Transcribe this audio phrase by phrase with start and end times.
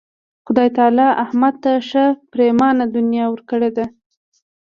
[0.45, 3.85] خدای تعالی احمد ته ښه پرېمانه دنیا ورکړې ده.